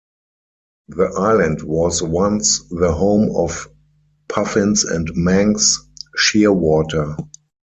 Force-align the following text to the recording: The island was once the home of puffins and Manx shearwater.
The 0.87 1.13
island 1.15 1.61
was 1.61 2.01
once 2.01 2.63
the 2.71 2.91
home 2.91 3.35
of 3.35 3.67
puffins 4.29 4.83
and 4.83 5.07
Manx 5.13 5.79
shearwater. 6.17 7.17